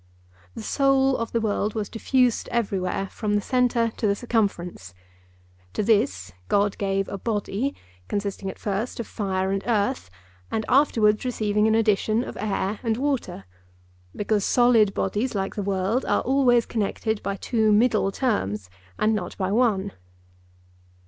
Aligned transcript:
The 0.55 0.63
soul 0.63 1.15
of 1.17 1.31
the 1.31 1.39
world 1.39 1.75
was 1.75 1.87
diffused 1.87 2.49
everywhere 2.51 3.07
from 3.11 3.35
the 3.35 3.39
centre 3.39 3.91
to 3.97 4.07
the 4.07 4.15
circumference. 4.15 4.95
To 5.73 5.83
this 5.83 6.31
God 6.47 6.75
gave 6.79 7.07
a 7.07 7.19
body, 7.19 7.75
consisting 8.07 8.49
at 8.49 8.57
first 8.57 8.99
of 8.99 9.05
fire 9.05 9.51
and 9.51 9.63
earth, 9.67 10.09
and 10.49 10.65
afterwards 10.67 11.23
receiving 11.23 11.67
an 11.67 11.75
addition 11.75 12.23
of 12.23 12.35
air 12.39 12.79
and 12.81 12.97
water; 12.97 13.45
because 14.15 14.43
solid 14.43 14.95
bodies, 14.95 15.35
like 15.35 15.53
the 15.53 15.61
world, 15.61 16.03
are 16.05 16.21
always 16.21 16.65
connected 16.65 17.21
by 17.21 17.35
two 17.35 17.71
middle 17.71 18.11
terms 18.11 18.71
and 18.97 19.13
not 19.13 19.37
by 19.37 19.51
one. 19.51 19.91